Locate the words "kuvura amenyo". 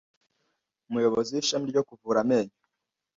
1.87-2.57